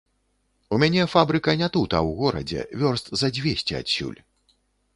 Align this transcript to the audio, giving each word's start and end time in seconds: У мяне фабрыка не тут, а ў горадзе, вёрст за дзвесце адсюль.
У 0.77 0.79
мяне 0.83 1.03
фабрыка 1.15 1.55
не 1.61 1.69
тут, 1.75 1.93
а 1.99 2.01
ў 2.07 2.17
горадзе, 2.23 2.65
вёрст 2.85 3.13
за 3.21 3.33
дзвесце 3.37 3.73
адсюль. 3.85 4.19